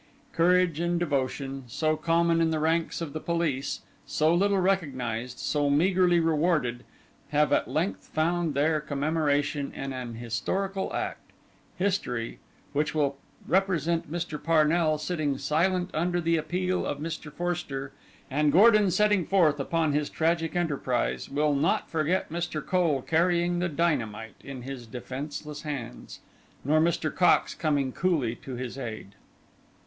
[0.31, 5.69] Courage and devotion, so common in the ranks of the police, so little recognised, so
[5.69, 6.83] meagrely rewarded,
[7.29, 11.29] have at length found their commemoration in an historical act.
[11.77, 12.39] History,
[12.73, 14.43] which will represent Mr.
[14.43, 17.31] Parnell sitting silent under the appeal of Mr.
[17.31, 17.91] Forster,
[18.27, 22.65] and Gordon setting forth upon his tragic enterprise, will not forget Mr.
[22.65, 26.21] Cole carrying the dynamite in his defenceless hands,
[26.65, 27.15] nor Mr.
[27.15, 29.13] Cox coming coolly to his aid.